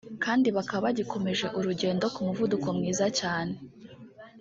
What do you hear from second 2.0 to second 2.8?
ku muvuduko